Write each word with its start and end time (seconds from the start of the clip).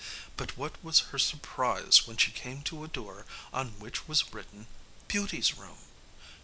But 0.35 0.57
what 0.57 0.83
was 0.83 1.01
her 1.13 1.19
surprise 1.19 2.07
when 2.07 2.17
she 2.17 2.31
came 2.31 2.63
to 2.63 2.83
a 2.83 2.87
door 2.87 3.27
on 3.53 3.77
which 3.79 4.07
was 4.07 4.33
written 4.33 4.65
BEAUTY'S 5.07 5.59
ROOM! 5.59 5.77